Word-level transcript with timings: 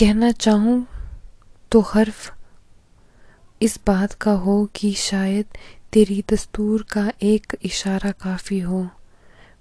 कहना 0.00 0.30
चाहूँ 0.32 0.86
तो 1.72 1.80
हर्फ 1.80 2.32
इस 3.60 3.78
बात 3.86 4.12
का 4.22 4.32
हो 4.44 4.54
कि 4.76 4.92
शायद 4.92 5.58
तेरी 5.92 6.22
दस्तूर 6.30 6.82
का 6.92 7.04
एक 7.22 7.56
इशारा 7.64 8.10
काफ़ी 8.22 8.60
हो, 8.60 8.80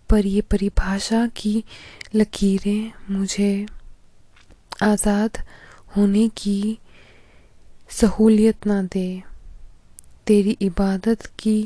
पर 0.10 0.26
ये 0.26 0.42
परिभाषा 0.42 1.26
की 1.38 1.64
लकीरें 2.16 2.92
मुझे 3.10 3.66
आज़ाद 4.84 5.44
होने 5.98 6.28
की 6.38 6.80
सहूलियत 7.92 8.68
ना 8.68 8.82
दे। 8.94 9.22
तेरी 10.28 10.58
इबादत 10.62 11.26
की 11.40 11.58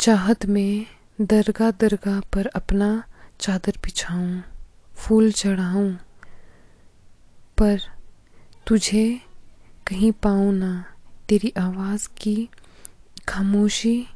चाहत 0.00 0.46
में 0.46 0.86
दरगाह 1.20 1.70
दरगाह 1.70 2.20
पर 2.34 2.46
अपना 2.46 2.92
चादर 3.40 3.78
बिछाऊं, 3.84 4.40
फूल 4.94 5.32
चढ़ाऊं 5.32 5.92
पर 7.60 7.80
तुझे 8.66 9.20
कहीं 9.86 10.12
पाऊँ 10.12 10.52
ना, 10.52 10.84
तेरी 11.28 11.52
आवाज़ 11.58 12.08
की 12.16 12.48
खामोशी 13.28 14.06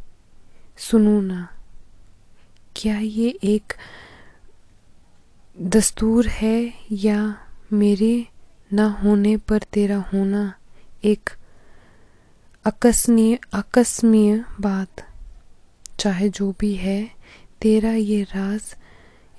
सुनूं 0.77 1.23
ना। 1.23 1.49
क्या 2.77 2.99
ये 2.99 3.39
एक 3.45 3.73
दस्तूर 5.61 6.27
है 6.27 6.75
या 6.93 7.39
मेरे 7.73 8.27
ना 8.73 8.87
होने 8.89 9.37
पर 9.37 9.59
तेरा 9.59 9.97
होना 9.97 10.55
एक 11.05 11.31
अकस्मीय 12.65 13.39
अकस्मीय 13.53 14.45
बात? 14.61 15.07
चाहे 15.99 16.29
जो 16.29 16.55
भी 16.61 16.75
है, 16.75 17.11
तेरा 17.63 17.93
ये 17.93 18.23
राज 18.23 18.75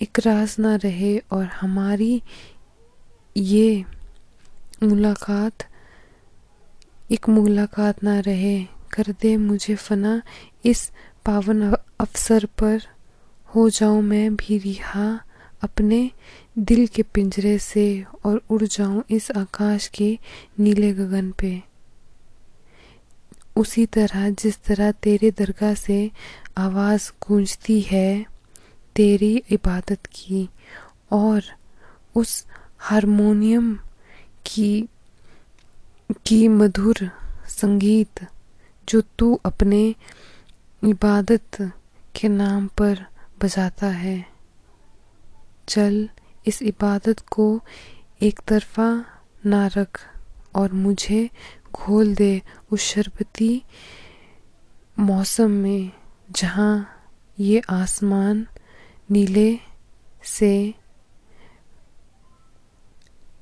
एक 0.02 0.20
राज 0.20 0.56
ना 0.60 0.76
रहे 0.76 1.18
और 1.18 1.46
हमारी 1.46 2.22
ये 3.38 3.86
मुलाकात, 4.84 5.64
एक 7.12 7.30
मुलाकात 7.30 8.04
ना 8.04 8.20
रहे, 8.20 8.64
कर 8.64 9.12
दे 9.22 9.38
मुझे 9.38 9.76
फना। 9.76 10.22
इस 10.66 10.92
पावन 11.26 11.72
अवसर 12.00 12.46
पर 12.46 12.82
हो 13.56 13.70
जाऊँ 13.70 14.02
मैं 14.02 14.36
भी 14.36 14.58
रिहा 14.58 15.20
अपने 15.62 16.12
दिल 16.60 16.88
के 16.88 17.04
पिंजरे 17.04 17.58
से 17.60 18.06
और 18.26 18.42
उड़ 18.50 18.64
जाऊँ 18.64 19.04
इस 19.12 19.32
आकाश 19.32 19.88
के 19.88 20.20
नीले 20.60 20.92
गगन 20.94 21.32
पे। 21.32 21.62
उसी 23.56 23.86
तरह 23.86 24.30
जिस 24.30 24.64
तरह 24.64 24.92
तेरे 24.92 25.32
दरगाह 25.32 25.74
से 25.74 26.12
आवाज़ 26.58 27.12
गूंजती 27.28 27.82
है, 27.82 28.26
तेरी 28.96 29.44
इबादत 29.52 30.06
की 30.06 30.50
और 31.12 31.44
उस 32.16 32.46
हारमोनियम 32.80 33.80
की 34.46 34.90
की 36.26 36.48
मधुर 36.48 37.10
संगीत 37.48 38.28
जो 38.90 39.02
तू 39.02 39.40
अपने 39.46 39.96
इबादत 40.84 41.72
के 42.16 42.28
नाम 42.28 42.68
पर 42.68 43.06
बजाता 43.44 43.88
है। 43.88 44.26
चल, 45.68 46.10
इस 46.48 46.62
इबादत 46.62 47.20
को 47.20 47.62
एक 48.22 48.40
तरफा 48.48 49.06
ना 49.46 49.68
रख 49.68 50.02
और 50.56 50.74
मुझे 50.74 51.30
घोल 51.74 52.16
दे 52.16 52.42
उस 52.72 52.82
शरबती 52.82 53.64
मौसम 55.00 55.52
में 55.52 55.92
जहाँ 56.32 56.90
ये 57.40 57.62
आसमान 57.70 58.48
नीले 59.12 59.60
से 60.24 60.74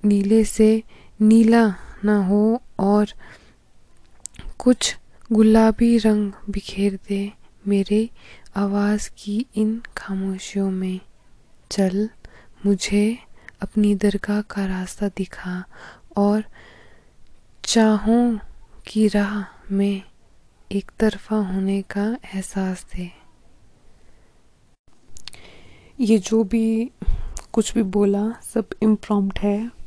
नीले 0.06 0.44
से 0.44 0.84
नीला 1.22 1.76
ना 2.06 2.26
हो 2.26 2.62
और 2.80 3.14
कुछ 4.60 4.98
गुलाबी 5.32 5.98
रंग 5.98 6.32
बिखेर 6.50 7.00
दे 7.08 7.32
मेरे 7.68 8.10
आवाज़ 8.56 9.10
की 9.18 9.46
इन 9.56 9.82
खामोशियों 9.98 10.72
में। 10.72 11.00
चल, 11.72 12.10
मुझे 12.66 13.18
अपनी 13.62 13.96
दरगाह 13.96 14.42
का 14.42 14.66
रास्ता 14.66 15.08
दिखा 15.08 15.64
और 16.18 16.44
चाहों 17.66 18.38
की 18.88 19.08
राह 19.08 19.44
में 19.72 20.02
एक 20.72 20.92
तरफा 21.00 21.36
होने 21.36 21.82
का 21.82 22.18
एहसास 22.36 22.86
दे। 22.96 23.12
ये 26.00 26.18
जो 26.18 26.44
भी 26.44 26.92
कुछ 27.54 27.74
भी 27.74 27.84
बोला, 27.84 28.32
सब 28.54 28.66
इम्प्रॉम्प्ट 28.84 29.40
है। 29.40 29.83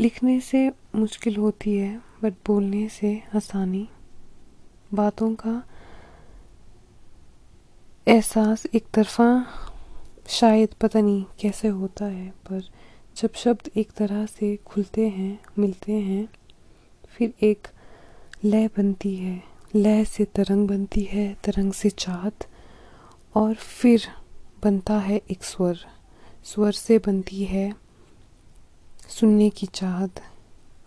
लिखने 0.00 0.40
से 0.40 0.72
मुश्किल 0.94 1.36
होती 1.36 1.76
है 1.76 2.02
बट 2.22 2.34
बोलने 2.46 2.88
से 2.88 3.22
आसानी। 3.36 3.88
बातों 4.94 5.34
का 5.34 5.62
एहसास 8.08 8.66
एक 8.74 8.86
तरफा 8.94 9.46
शायद 10.28 10.68
पता 10.80 11.00
नहीं 11.00 11.24
कैसे 11.40 11.68
होता 11.68 12.04
है, 12.04 12.30
पर 12.30 12.60
जब 13.16 13.34
शब्द 13.34 13.70
एक 13.76 13.90
तरह 13.90 14.26
से 14.26 14.56
खुलते 14.56 15.08
हैं, 15.08 15.40
मिलते 15.58 15.92
हैं, 15.92 16.28
फिर 17.08 17.34
एक 17.42 17.68
लय 18.44 18.68
बनती 18.68 19.16
है। 19.16 19.42
लय 19.74 20.04
से 20.04 20.24
तरंग 20.24 20.68
बनती 20.68 21.02
है, 21.02 21.34
तरंग 21.44 21.72
से 21.72 21.90
चाहत, 21.90 22.46
और 23.34 23.54
फिर 23.54 24.02
बनता 24.64 24.98
है 24.98 25.20
एक 25.30 25.44
स्वर। 25.44 25.78
स्वर 26.44 26.72
से 26.72 26.98
बनती 26.98 27.44
है 27.44 27.87
सुनने 29.08 29.48
की 29.50 29.66
चाहत 29.66 30.20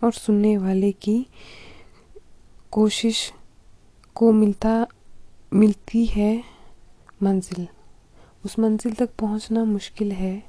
और 0.04 0.12
सुनने 0.12 0.56
वाले 0.56 0.92
की 0.92 1.26
कोशिश 2.72 3.32
को 4.14 4.32
मिलता, 4.32 4.86
मिलती 5.52 6.04
है 6.06 6.44
मंजिल। 7.22 7.66
उस 8.44 8.58
मंजिल 8.58 8.94
तक 8.94 9.10
पहुँचना 9.18 9.64
मुश्किल 9.64 10.12
है, 10.12 10.42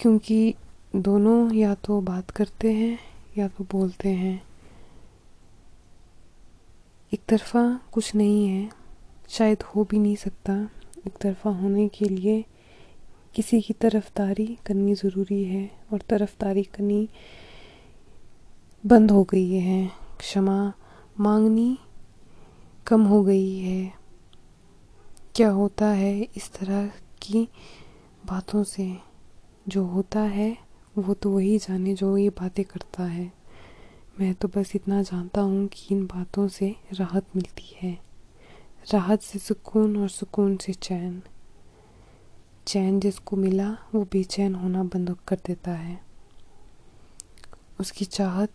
क्योंकि 0.00 0.54
दोनों 0.96 1.52
या 1.52 1.74
तो 1.74 2.00
बात 2.00 2.30
करते 2.30 2.72
हैं 2.72 2.98
या 3.38 3.48
तो 3.48 3.64
बोलते 3.64 4.08
हैं। 4.08 4.42
एक 7.12 7.20
तरफा 7.28 7.80
कुछ 7.92 8.14
नहीं 8.14 8.46
है, 8.48 8.70
शायद 9.28 9.62
हो 9.62 9.84
भी 9.84 9.98
नहीं 9.98 10.16
सकता। 10.16 10.54
एक 11.06 11.16
तरफा 11.20 11.50
होने 11.50 11.88
के 11.88 12.04
लिए 12.04 12.44
किसी 13.34 13.60
की 13.60 13.72
तरफदारी 13.72 14.58
करनी 14.66 14.94
ज़रूरी 14.94 15.44
है 15.44 15.70
और 15.92 16.00
तरफदारी 16.00 16.62
करनी 16.62 17.08
बंद 18.86 19.10
हो 19.10 19.24
गई 19.24 19.52
है। 19.52 19.90
क्षमा 20.18 20.72
मांगनी 21.20 21.78
कम 22.86 23.02
हो 23.02 23.24
गई 23.24 23.58
है। 23.58 23.92
क्या 25.36 25.50
होता 25.50 25.86
है 25.86 26.28
इस 26.36 26.52
तरह 26.52 26.86
की 27.22 27.48
बातों 28.26 28.64
से? 28.64 28.98
जो 29.68 29.84
होता 29.84 30.20
है, 30.20 30.58
वो 30.98 31.14
तो 31.14 31.30
वही 31.30 31.58
जाने 31.58 31.94
जो 31.94 32.16
ये 32.16 32.30
बातें 32.30 32.64
करता 32.64 33.04
है। 33.04 33.32
मैं 34.20 34.34
तो 34.34 34.48
बस 34.48 34.72
इतना 34.76 35.02
जानता 35.02 35.40
हूँ 35.40 35.68
कि 35.68 35.94
इन 35.94 36.06
बातों 36.06 36.48
से 36.48 36.76
राहत 36.92 37.24
मिलती 37.36 37.76
है। 37.82 37.98
राहत 38.94 39.22
से 39.22 39.38
सुकून 39.38 39.96
और 39.96 40.08
सुकून 40.08 40.56
से 40.56 40.72
चैन। 40.72 41.22
चैन 42.66 43.00
जिसको 43.00 43.36
मिला, 43.36 43.76
वो 43.94 44.04
बेचैन 44.04 44.54
होना 44.54 44.84
बंद 44.84 45.16
कर 45.28 45.36
देता 45.46 45.70
है। 45.70 46.04
उसकी 47.80 48.04
चाहत 48.04 48.52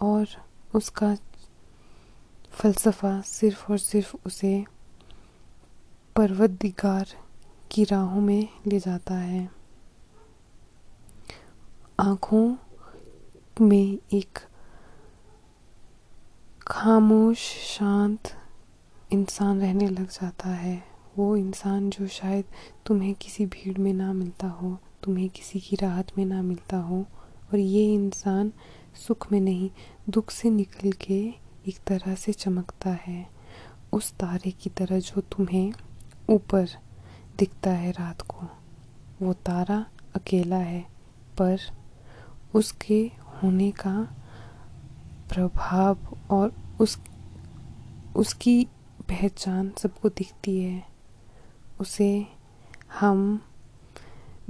और 0.00 0.26
उसका 0.74 1.16
फलसफा 2.50 3.20
सिर्फ़ 3.20 3.72
और 3.72 3.78
सिर्फ़ 3.78 4.16
उसे 4.26 4.64
परवदिगार 6.16 7.06
की 7.70 7.84
राहों 7.84 8.20
में 8.20 8.48
ले 8.66 8.78
जाता 8.78 9.14
है। 9.14 9.50
आँखों 12.00 12.56
में 13.60 13.98
एक 14.12 14.38
खामोश, 16.68 17.38
शांत 17.78 18.42
इंसान 19.12 19.60
रहने 19.60 19.88
लग 19.88 20.08
जाता 20.08 20.48
है। 20.48 20.87
वो 21.18 21.36
इंसान 21.36 21.90
जो 21.90 22.06
शायद 22.06 22.44
तुम्हें 22.86 23.14
किसी 23.14 23.46
भीड़ 23.46 23.78
में 23.78 23.92
ना 23.92 24.12
मिलता 24.12 24.48
हो, 24.48 24.78
तुम्हें 25.02 25.28
किसी 25.28 25.60
की 25.60 25.76
राहत 25.76 26.18
में 26.18 26.24
ना 26.24 26.42
मिलता 26.42 26.76
हो, 26.76 27.06
और 27.52 27.58
ये 27.58 27.94
इंसान 27.94 28.52
सुख 29.06 29.32
में 29.32 29.40
नहीं, 29.40 29.70
दुख 30.08 30.30
से 30.30 30.50
निकल 30.50 30.92
के 30.92 31.34
एक 31.68 31.78
तरह 31.86 32.14
से 32.14 32.32
चमकता 32.32 32.90
है। 32.90 33.28
उस 33.92 34.12
तारे 34.12 34.50
की 34.50 34.70
तरह 34.70 34.98
जो 34.98 35.20
तुम्हें 35.20 35.72
ऊपर 36.30 36.68
दिखता 37.38 37.70
है 37.70 37.90
रात 37.90 38.22
को, 38.22 38.46
वो 39.22 39.32
तारा 39.32 39.86
अकेला 40.14 40.56
है, 40.56 40.80
पर 41.38 41.58
उसके 42.54 43.10
होने 43.42 43.70
का 43.70 44.08
प्रभाव 45.34 45.98
और 46.30 46.52
उस, 46.80 46.98
उसकी 48.16 48.64
पहचान 49.08 49.72
सबको 49.78 50.08
दिखती 50.08 50.62
है। 50.62 50.97
उसे 51.80 52.26
हम 53.00 53.42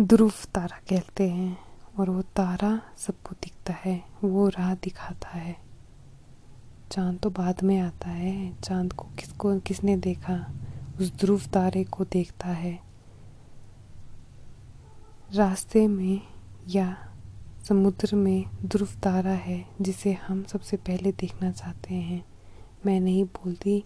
ध्रुव 0.01 0.33
तारा 0.55 0.81
कहते 0.89 1.29
हैं 1.31 1.59
और 1.99 2.11
वो 2.11 2.23
तारा 2.23 2.83
सबको 2.99 3.35
दिखता 3.43 3.73
है, 3.73 4.05
वो 4.25 4.49
राह 4.49 4.75
दिखाता 4.75 5.29
है। 5.29 5.57
चाँद 6.91 7.19
तो 7.19 7.31
बाद 7.31 7.63
में 7.63 7.79
आता 7.79 8.09
है, 8.09 8.57
चाँद 8.61 8.93
को 8.93 9.05
किसको, 9.05 9.61
किसने 9.61 9.97
देखा? 9.97 10.53
उस 11.01 11.13
ध्रुव 11.13 11.41
तारे 11.41 11.85
को 11.85 12.05
देखता 12.05 12.49
है। 12.49 12.81
रास्ते 15.35 15.89
में 15.89 16.21
या 16.69 17.13
समुद्र 17.69 18.17
में 18.17 18.45
ध्रुव 18.65 18.89
तारा 19.03 19.31
है, 19.31 19.69
जिसे 19.81 20.13
हम 20.13 20.45
सबसे 20.45 20.77
पहले 20.77 21.13
देखना 21.13 21.51
चाहते 21.51 21.95
हैं। 21.95 22.25
मैं 22.87 23.01
नहीं 23.01 23.25
बोलती 23.25 23.85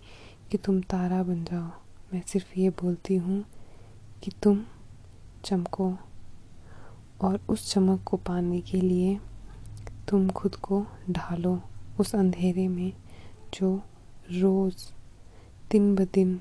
कि 0.51 0.59
तुम 0.59 0.81
तारा 0.81 1.23
बन 1.23 1.45
जाओ। 1.45 1.82
मैं 2.13 2.21
सिर्फ़ 2.23 2.59
ये 2.59 2.71
बोलती 2.71 3.17
हूँ 3.17 3.45
कि 4.23 4.31
तुम 4.43 4.59
चमको 5.45 5.87
और 7.21 7.39
उस 7.49 7.73
चमक 7.73 8.03
को 8.05 8.17
पाने 8.17 8.61
के 8.61 8.81
लिए 8.81 9.19
तुम 10.09 10.29
खुद 10.31 10.55
को 10.55 10.85
ढालो 11.11 11.59
उस 12.01 12.15
अंधेरे 12.15 12.67
में 12.69 12.93
जो 13.55 13.75
रोज़ 14.33 14.85
दिन 15.71 15.95
ब 15.95 16.07
दिन 16.15 16.41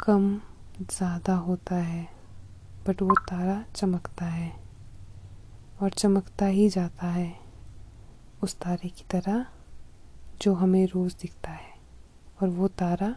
कम 0.00 0.40
ज़्यादा 0.80 1.34
होता 1.38 1.76
है 1.82 2.06
बट 2.86 3.02
वो 3.02 3.14
तारा 3.28 3.62
चमकता 3.76 4.26
है 4.26 4.52
और 5.82 5.90
चमकता 5.90 6.46
ही 6.46 6.68
जाता 6.68 7.06
है 7.06 7.32
उस 8.42 8.58
तारे 8.58 8.88
की 8.88 9.04
तरह 9.10 9.44
जो 10.42 10.54
हमें 10.54 10.86
रोज़ 10.86 11.16
दिखता 11.16 11.50
है 11.50 11.72
और 12.42 12.48
वो 12.48 12.68
तारा 12.78 13.14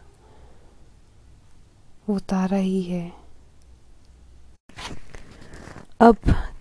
वो 2.08 2.18
तारा 2.18 2.56
ही। 2.56 3.10
अब 6.00 6.16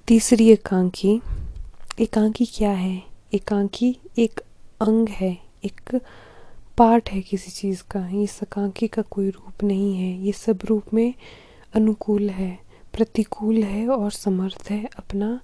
तीसरी 0.08 0.50
एकांकी। 0.52 1.22
एकांकी 2.00 2.46
क्या 2.46 2.72
है? 2.72 3.04
एकांकी 3.34 4.00
एक 4.20 4.40
अंग 4.82 5.10
है, 5.10 5.38
एक 5.64 6.02
पार्ट 6.78 7.10
है 7.10 7.22
किसी 7.22 7.52
चीज़ 7.52 7.84
का। 7.92 8.08
ये 8.08 8.24
एकांकी 8.24 8.88
का 8.88 9.02
कोई 9.02 9.30
रूप 9.30 9.64
नहीं 9.64 9.98
है। 9.98 10.26
ये 10.26 10.32
सब 10.32 10.60
रूप 10.66 10.94
में 10.94 11.14
अनुकूल 11.76 12.30
है, 12.30 12.60
प्रतिकूल 12.94 13.64
है 13.64 13.88
और 13.90 14.12
समर्थ 14.12 14.68
है 14.70 14.90
अपना 14.98 15.40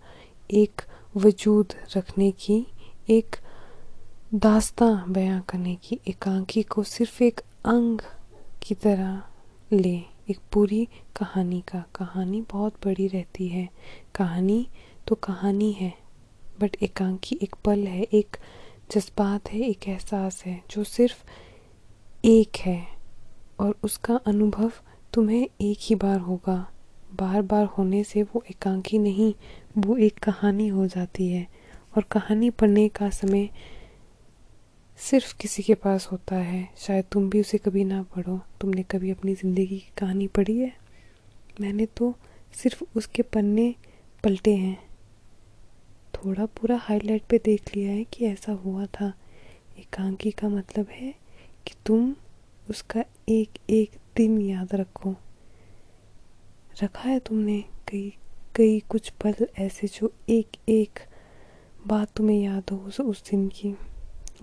एक 0.51 0.81
वजूद 1.15 1.73
रखने 1.97 2.31
की, 2.31 2.67
एक 3.09 3.35
दास्तां 4.33 5.13
बयां 5.13 5.41
करने 5.41 5.75
की। 5.75 5.99
एकांकी 6.07 6.63
को 6.63 6.83
सिर्फ़ 6.83 7.23
एक 7.23 7.41
अंग 7.65 7.99
की 8.61 8.75
तरह 8.75 9.21
ले, 9.73 10.01
एक 10.29 10.37
पूरी 10.51 10.85
कहानी 11.15 11.61
का। 11.61 11.85
कहानी 11.95 12.41
बहुत 12.41 12.73
बड़ी 12.85 13.07
रहती 13.07 13.47
है। 13.47 13.69
कहानी 14.15 14.67
तो 15.07 15.15
कहानी 15.15 15.71
है, 15.71 15.93
बट 16.59 16.77
एकांकी 16.83 17.39
एक 17.43 17.55
पल 17.65 17.79
है, 17.79 18.01
एक 18.01 18.37
जज्बात 18.91 19.51
है, 19.51 19.59
एक 19.59 19.87
एहसास 19.87 20.43
है, 20.45 20.63
जो 20.71 20.83
सिर्फ़ 20.83 21.25
एक 22.25 22.57
है, 22.57 22.87
और 23.59 23.75
उसका 23.83 24.15
अनुभव 24.15 24.71
तुम्हें 25.13 25.49
एक 25.61 25.77
ही 25.81 25.95
बार 25.95 26.19
होगा। 26.19 26.71
बार 27.13 27.41
बार 27.41 27.65
होने 27.65 28.03
से 28.03 28.23
वो 28.23 28.43
एकांकी 28.49 28.97
नहीं, 28.97 29.33
वो 29.77 29.97
एक 29.97 30.19
कहानी 30.19 30.67
हो 30.67 30.87
जाती 30.87 31.27
है। 31.27 31.47
और 31.97 32.03
कहानी 32.03 32.49
पढ़ने 32.49 32.87
का 32.89 33.09
समय 33.09 33.49
सिर्फ़ 34.98 35.38
किसी 35.38 35.63
के 35.63 35.74
पास 35.74 36.07
होता 36.12 36.36
है। 36.36 36.69
शायद 36.78 37.06
तुम 37.12 37.30
भी 37.30 37.40
उसे 37.42 37.57
कभी 37.57 37.84
ना 37.84 38.04
पढ़ो। 38.04 38.40
तुमने 38.62 38.84
कभी 38.84 39.12
अपनी 39.12 39.36
ज़िंदगी 39.36 39.66
की 39.66 39.92
कहानी 39.98 40.28
पढ़ी 40.28 40.57
है? 40.60 40.74
मैंने 41.62 41.86
तो 41.86 42.16
सिर्फ़ 42.54 42.84
उसके 42.95 43.22
पन्ने 43.22 43.75
पलटे 44.24 44.56
हैं। 44.56 44.78
थोड़ा 46.16 46.45
पूरा 46.45 46.78
हाईलाइट 46.78 47.24
पे 47.30 47.38
देख 47.38 47.75
लिया 47.75 47.92
है 47.92 48.04
कि 48.04 48.25
ऐसा 48.25 48.51
हुआ 48.51 48.86
था। 48.86 49.13
एकांकी 49.80 50.31
का 50.31 50.50
मतलब 50.50 50.88
है 50.92 51.12
कि 51.68 51.74
तुम 51.86 52.16
उसका 52.69 53.04
एक 53.30 53.50
एक 53.69 53.92
दिन 54.16 54.42
याद 54.42 54.75
रखो। 54.75 55.16
रखा 56.84 57.10
है 57.10 57.19
तुमने 57.19 57.62
कई 57.62 58.13
कई 58.56 58.80
कुछ 58.80 59.10
पल 59.10 59.48
ऐसे 59.57 59.88
जो 59.88 60.13
एक 60.30 60.57
एक 60.69 61.00
बात 61.88 62.12
तुम्हें 62.16 62.42
याद 62.42 62.63
हो 62.72 62.78
उस, 62.78 63.24
दिन 63.30 63.48
की। 63.48 63.75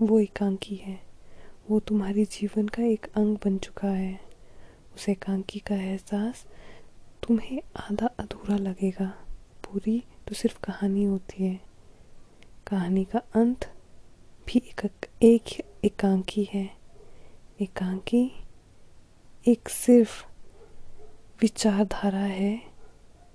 वो 0.01 0.19
एकांकी 0.19 0.75
है। 0.75 1.01
वो 1.69 1.79
तुम्हारी 1.79 2.25
जीवन 2.25 2.67
का 2.67 2.83
एक 2.83 3.05
अंग 3.05 3.37
बन 3.37 3.57
चुका 3.57 3.87
है। 3.87 4.19
उस 4.95 5.09
एकांकी 5.09 5.59
का 5.59 5.75
एहसास 5.75 6.45
तुम्हें 7.27 7.61
आधा 7.75 8.05
अधूरा 8.05 8.57
लगेगा। 8.57 9.25
पूरी 9.65 10.03
तो 10.27 10.35
सिर्फ़ 10.35 10.59
कहानी 10.59 11.03
होती 11.03 11.45
है। 11.45 11.61
कहानी 12.67 13.03
का 13.03 13.19
अंत 13.19 13.73
भी 14.47 14.57
एक, 14.57 14.91
एक 15.23 15.61
एकांकी 15.85 16.49
है। 16.53 16.77
एकांकी 17.61 18.31
एक 19.47 19.69
सिर्फ़ 19.69 20.25
विचारधारा 21.41 22.17
है 22.17 22.61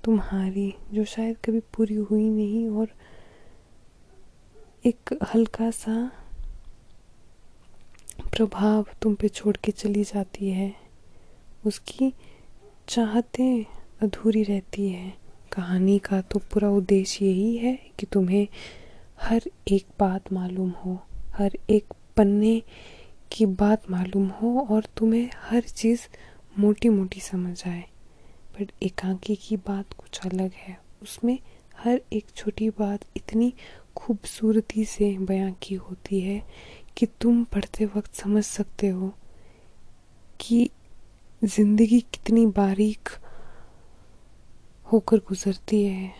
तुम्हारी 0.04 0.74
जो 0.92 1.04
शायद 1.04 1.36
कभी 1.36 1.60
पूरी 1.60 1.94
हुई 1.94 2.28
नहीं 2.28 2.68
और 2.68 2.88
एक 4.86 5.18
हल्का 5.34 5.70
सा 5.70 6.10
प्रभाव 8.36 8.86
तुम 9.02 9.14
पे 9.14 9.28
छोड़ 9.28 9.56
के 9.64 9.72
चली 9.72 10.04
जाती 10.04 10.50
है। 10.50 10.74
उसकी 11.66 12.12
चाहते 12.88 13.66
अधूरी 14.02 14.42
रहती 14.42 14.88
है। 14.88 15.14
कहानी 15.52 15.98
का 15.98 16.20
तो 16.20 16.38
पूरा 16.38 16.70
उद्देश्य 16.70 17.26
यही 17.26 17.56
है 17.56 17.78
कि 17.98 18.06
तुम्हें 18.06 18.48
हर 19.22 19.42
एक 19.68 19.86
बात 20.00 20.32
मालूम 20.32 20.70
हो, 20.70 21.02
हर 21.32 21.58
एक 21.70 21.84
पन्ने 22.16 22.62
की 23.32 23.46
बात 23.46 23.90
मालूम 23.90 24.28
हो 24.28 24.60
और 24.70 24.84
तुम्हें 24.96 25.30
हर 25.36 25.60
चीज़ 25.60 26.00
मोटी 26.58 26.88
मोटी 26.88 27.20
समझ 27.20 27.66
आए। 27.66 27.84
बट 28.60 28.72
एकांकी 28.82 29.36
की 29.36 29.56
बात 29.56 29.92
कुछ 29.92 30.20
अलग 30.26 30.50
है। 30.54 30.78
उसमें 31.02 31.38
हर 31.78 32.00
एक 32.12 32.26
छोटी 32.36 32.70
बात 32.70 33.00
इतनी 33.16 33.54
खूबसूरती 33.96 34.84
से 34.84 35.18
बयां 35.18 35.52
की 35.62 35.74
होती 35.74 36.20
है 36.20 36.46
कि 36.96 37.06
तुम 37.20 37.42
पढ़ते 37.44 37.84
वक्त 37.86 38.14
समझ 38.14 38.44
सकते 38.44 38.88
हो 38.88 39.12
कि 40.40 40.68
ज़िंदगी 41.42 42.00
कितनी 42.14 42.46
बारीक 42.56 43.08
होकर 44.86 45.18
गुजरती 45.28 45.82
है 45.84 46.12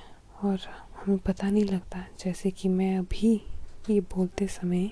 और 0.45 0.59
हमें 0.97 1.19
पता 1.19 1.51
नहीं 1.51 1.65
लगता, 1.65 2.05
जैसे 2.21 2.51
कि 2.51 2.69
मैं 2.69 2.97
अभी 2.99 3.35
ये 3.91 4.01
बोलते 4.15 4.47
समय 4.49 4.91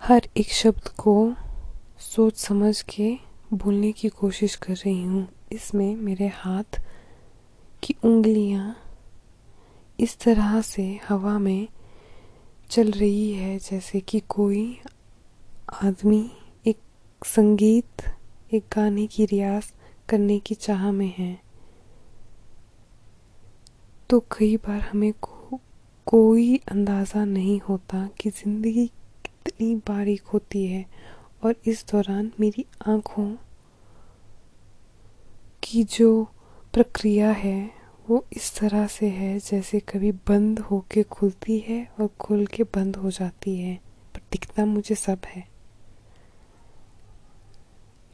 हर 0.00 0.28
एक 0.36 0.52
शब्द 0.52 0.88
को 1.00 1.14
सोच 2.00 2.36
समझ 2.36 2.80
के 2.90 3.12
बोलने 3.52 3.92
की 3.92 4.08
कोशिश 4.10 4.54
कर 4.56 4.74
रही 4.74 5.02
हूँ। 5.02 5.26
इसमें 5.52 5.94
मेरे 5.96 6.26
हाथ 6.34 6.80
की 7.82 7.94
उंगलियाँ 8.04 8.76
इस 9.98 10.18
तरह 10.18 10.60
से 10.62 10.84
हवा 11.08 11.38
में 11.38 11.68
चल 12.70 12.90
रही 12.90 13.32
है 13.32 13.58
जैसे 13.58 14.00
कि 14.00 14.20
कोई 14.20 14.78
आदमी 15.82 16.30
एक 16.66 16.78
संगीत 17.26 18.02
एक 18.54 18.64
गाने 18.74 19.06
की 19.06 19.24
रियाज 19.24 19.72
करने 20.08 20.38
की 20.38 20.54
चाह 20.54 20.90
में 20.92 21.12
है। 21.18 21.40
तो 24.10 24.20
कई 24.20 24.56
बार 24.56 24.80
हमें 24.80 25.12
को, 25.12 25.60
कोई 26.06 26.56
अंदाज़ा 26.68 27.24
नहीं 27.24 27.60
होता 27.60 28.08
कि 28.20 28.30
ज़िंदगी 28.30 28.86
कितनी 29.26 29.74
बारीक 29.74 30.22
होती 30.22 30.66
है 30.66 30.86
और 31.44 31.54
इस 31.66 31.84
दौरान 31.92 32.32
मेरी 32.40 32.66
आँखों 32.88 33.28
की 35.62 35.84
जो 35.84 36.24
प्रक्रिया 36.74 37.30
है 37.30 37.79
वो 38.10 38.24
इस 38.32 38.58
तरह 38.58 38.86
से 38.86 39.08
है 39.08 39.38
जैसे 39.38 39.80
कभी 39.80 40.12
बंद 40.12 40.58
होके 40.58 41.02
खुलती 41.02 41.58
है 41.58 41.86
और 42.00 42.08
खुल 42.20 42.46
के 42.46 42.62
बंद 42.62 42.96
हो 42.96 43.10
जाती 43.10 43.56
है। 43.56 43.74
पर 44.14 44.20
दिखता 44.32 44.64
मुझे 44.66 44.94
सब 44.94 45.18
है। 45.26 45.44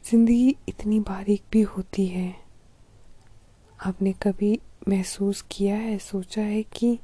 ज़िंदगी 0.05 0.55
इतनी 0.69 0.99
बारीक 0.99 1.43
भी 1.51 1.61
होती 1.61 2.05
है। 2.07 2.35
आपने 3.85 4.13
कभी 4.13 4.59
महसूस 4.87 5.45
किया 5.51 5.75
है, 5.75 5.97
सोचा 5.97 6.41
है 6.41 6.63
कि 6.63 6.99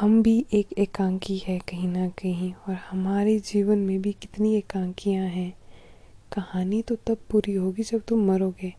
हम 0.00 0.22
भी 0.22 0.46
एक 0.52 0.72
एकांकी 0.78 1.38
है 1.38 1.58
कहीं 1.58 1.88
ना 1.88 2.08
कहीं 2.08 2.52
और 2.68 2.74
हमारे 2.74 3.38
जीवन 3.38 3.78
में 3.78 4.02
भी 4.02 4.12
कितनी 4.12 4.54
एकांकियाँ 4.56 5.26
हैं। 5.26 5.52
कहानी 6.32 6.82
तो 6.82 6.96
तब 6.96 7.18
पूरी 7.30 7.54
होगी 7.54 7.82
जब 7.82 8.02
तुम 8.08 8.26
मरोगे। 8.26 8.74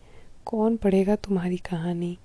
कौन 0.45 0.77
पढ़ेगा 0.77 1.15
तुम्हारी 1.15 1.57
कहानी? 1.57 2.17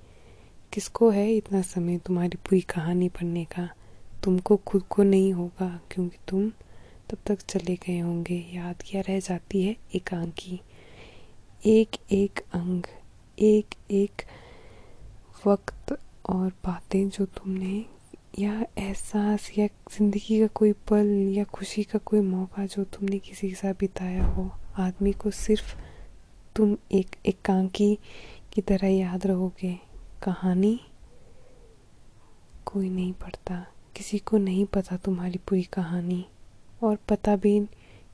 किसको 0.73 1.11
है 1.11 1.33
इतना 1.35 1.61
समय 1.63 1.99
तुम्हारी 1.99 2.37
पूरी 2.39 2.61
कहानी 2.61 3.09
पढ़ने 3.09 3.45
का? 3.45 3.69
तुमको 4.25 4.57
खुद 4.57 4.83
को 4.83 5.03
नहीं 5.03 5.33
होगा, 5.33 5.69
क्योंकि 5.91 6.19
तुम 6.29 6.49
तब 7.11 7.19
तक 7.27 7.41
चले 7.41 7.75
गए 7.77 7.99
होंगे। 7.99 8.35
याद 8.55 8.83
क्या 8.87 9.01
रह 9.01 9.21
जाती 9.21 9.63
है 9.63 9.77
एकांकी 9.95 10.61
एक 11.67 11.97
एक 12.13 12.41
अंग, 12.55 12.83
एक 13.39 13.75
एक 13.91 14.23
वक्त 15.47 15.99
और 16.29 16.49
बातें 16.65 17.09
जो 17.09 17.25
तुमने, 17.27 17.85
या 18.39 18.65
एहसास, 18.79 19.51
या 19.59 19.67
ज़िंदगी 19.67 20.41
का 20.41 20.47
कोई 20.47 20.73
पल, 20.89 21.07
या 21.37 21.45
खुशी 21.45 21.83
का 21.83 21.99
कोई 21.99 22.21
मौका 22.21 22.67
जो 22.67 22.85
तुमने 22.85 23.19
किसी 23.19 23.49
के 23.49 23.55
साथ 23.55 23.75
बिताया 23.75 24.25
हो। 24.25 24.51
आदमी 24.79 25.13
को 25.13 25.31
सिर्फ़ 25.31 25.75
तुम 26.57 26.77
एक 26.93 27.17
एकांकी 27.27 27.99
की 28.53 28.61
तरह 28.61 28.89
याद 28.89 29.27
रहोगे। 29.27 29.79
कहानी 30.27 30.81
कोई 32.67 32.89
नहीं 32.91 33.13
पढ़ता। 33.13 33.67
किसी 33.97 34.19
को 34.19 34.39
नहीं 34.39 34.67
पता 34.67 34.97
तुम्हारी 34.97 35.39
पूरी 35.39 35.63
कहानी। 35.63 36.27
और 36.83 36.97
पता 36.97 37.37
भी 37.37 37.67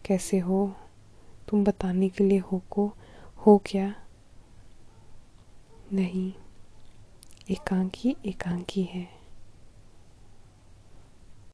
कैसे 0.04 0.38
हो? 0.38 0.74
तुम 1.48 1.64
बताने 1.64 2.08
के 2.08 2.24
लिए 2.24 2.38
हो 2.38 2.62
को 2.70 2.92
हो 3.46 3.62
क्या? 3.66 3.94
नहीं। 5.92 6.32
एकांकी 7.50 8.16
एकांकी 8.26 8.82
है। 8.82 9.21